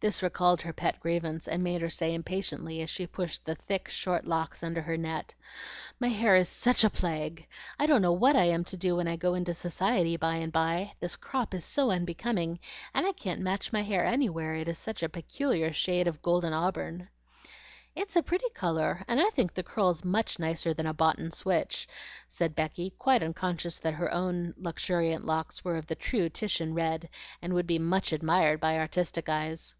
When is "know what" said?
8.02-8.36